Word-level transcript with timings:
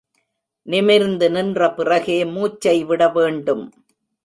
நிமிர்ந்து 0.67 1.27
நின்ற 1.29 1.69
பிறகே 1.71 2.17
மூச்சை 2.25 2.77
விட 2.83 3.09
வேண்டும். 3.09 3.65